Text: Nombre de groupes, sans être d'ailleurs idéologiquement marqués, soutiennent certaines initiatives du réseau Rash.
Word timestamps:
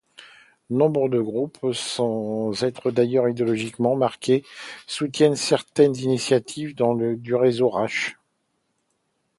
Nombre 0.71 1.09
de 1.09 1.21
groupes, 1.21 1.59
sans 1.73 2.63
être 2.63 2.89
d'ailleurs 2.89 3.29
idéologiquement 3.29 3.95
marqués, 3.95 4.43
soutiennent 4.87 5.35
certaines 5.35 5.95
initiatives 5.95 6.73
du 6.73 7.35
réseau 7.35 7.69
Rash. 7.69 8.17